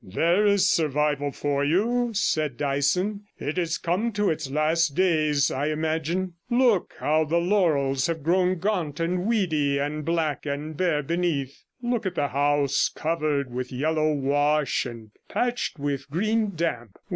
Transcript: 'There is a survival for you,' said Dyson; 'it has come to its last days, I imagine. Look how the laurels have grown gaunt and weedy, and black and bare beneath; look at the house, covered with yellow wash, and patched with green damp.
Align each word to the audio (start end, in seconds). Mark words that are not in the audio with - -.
'There 0.03 0.47
is 0.47 0.63
a 0.63 0.65
survival 0.65 1.31
for 1.31 1.63
you,' 1.63 2.09
said 2.11 2.57
Dyson; 2.57 3.21
'it 3.37 3.57
has 3.57 3.77
come 3.77 4.11
to 4.13 4.31
its 4.31 4.49
last 4.49 4.95
days, 4.95 5.51
I 5.51 5.67
imagine. 5.67 6.33
Look 6.49 6.95
how 6.99 7.23
the 7.23 7.37
laurels 7.37 8.07
have 8.07 8.23
grown 8.23 8.57
gaunt 8.57 8.99
and 8.99 9.27
weedy, 9.27 9.77
and 9.77 10.03
black 10.03 10.43
and 10.47 10.75
bare 10.75 11.03
beneath; 11.03 11.65
look 11.83 12.07
at 12.07 12.15
the 12.15 12.29
house, 12.29 12.89
covered 12.89 13.53
with 13.53 13.71
yellow 13.71 14.11
wash, 14.11 14.87
and 14.87 15.11
patched 15.29 15.77
with 15.77 16.09
green 16.09 16.53
damp. 16.55 16.97